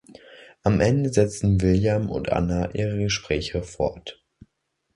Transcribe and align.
Am 0.63 0.79
Ende 0.81 1.11
setzen 1.13 1.61
William 1.61 2.09
und 2.09 2.31
Anna 2.31 2.71
ihre 2.73 2.97
Gespräche 2.97 3.61
fort. 3.61 4.25